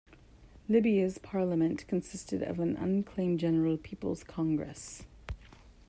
[0.67, 5.03] Libya's parliament consisted of a unicameral General People's Congress.